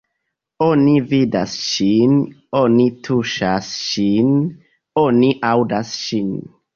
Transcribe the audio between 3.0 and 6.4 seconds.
tuŝas ŝin, oni aŭdas ŝin.